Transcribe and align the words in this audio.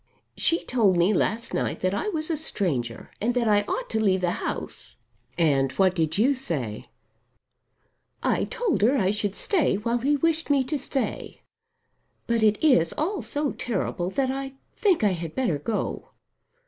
"She 0.35 0.65
told 0.65 0.97
me 0.97 1.13
last 1.13 1.53
night 1.53 1.81
that 1.81 1.93
I 1.93 2.09
was 2.09 2.31
a 2.31 2.35
stranger, 2.35 3.11
and 3.21 3.35
that 3.35 3.47
I 3.47 3.61
ought 3.67 3.87
to 3.91 3.99
leave 4.03 4.21
the 4.21 4.31
house." 4.41 4.97
"And 5.37 5.71
what 5.73 5.93
did 5.93 6.17
you 6.17 6.33
say?" 6.33 6.89
"I 8.23 8.45
told 8.45 8.81
her 8.81 8.97
I 8.97 9.11
should 9.11 9.35
stay 9.35 9.75
while 9.75 9.99
he 9.99 10.15
wished 10.15 10.49
me 10.49 10.63
to 10.63 10.79
stay. 10.79 11.43
But 12.25 12.41
it 12.41 12.57
is 12.63 12.93
all 12.93 13.21
so 13.21 13.51
terrible, 13.51 14.09
that 14.09 14.31
I 14.31 14.53
think 14.75 15.03
I 15.03 15.11
had 15.11 15.35
better 15.35 15.59
go." 15.59 16.09